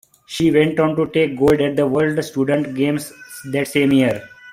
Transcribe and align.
She 0.25 0.49
went 0.49 0.79
on 0.79 0.95
to 0.95 1.05
take 1.09 1.37
gold 1.37 1.61
at 1.61 1.75
the 1.75 1.85
World 1.85 2.23
Student 2.23 2.73
Games 2.75 3.13
that 3.51 3.67
same 3.67 3.91
year. 3.91 4.27